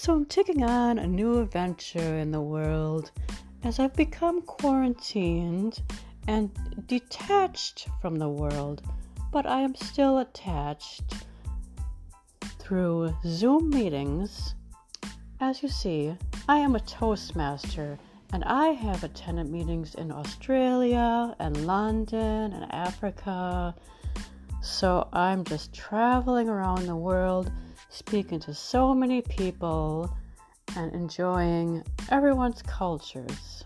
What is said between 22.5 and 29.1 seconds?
and Africa. So I'm just traveling around the world, speaking to so